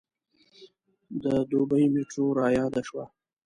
[1.23, 3.05] د دبۍ میټرو رایاده شوه.